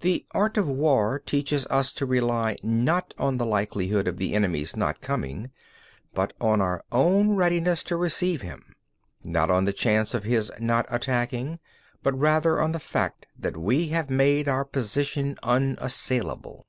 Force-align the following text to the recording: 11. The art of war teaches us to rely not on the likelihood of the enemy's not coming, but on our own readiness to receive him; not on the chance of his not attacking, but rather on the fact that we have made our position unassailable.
11. - -
The 0.00 0.26
art 0.30 0.56
of 0.56 0.66
war 0.66 1.18
teaches 1.18 1.66
us 1.66 1.92
to 1.92 2.06
rely 2.06 2.56
not 2.62 3.12
on 3.18 3.36
the 3.36 3.44
likelihood 3.44 4.08
of 4.08 4.16
the 4.16 4.32
enemy's 4.32 4.74
not 4.74 5.02
coming, 5.02 5.50
but 6.14 6.32
on 6.40 6.62
our 6.62 6.82
own 6.90 7.32
readiness 7.36 7.82
to 7.82 7.98
receive 7.98 8.40
him; 8.40 8.74
not 9.22 9.50
on 9.50 9.66
the 9.66 9.74
chance 9.74 10.14
of 10.14 10.24
his 10.24 10.50
not 10.58 10.86
attacking, 10.88 11.58
but 12.02 12.18
rather 12.18 12.58
on 12.58 12.72
the 12.72 12.80
fact 12.80 13.26
that 13.38 13.58
we 13.58 13.88
have 13.88 14.08
made 14.08 14.48
our 14.48 14.64
position 14.64 15.36
unassailable. 15.42 16.64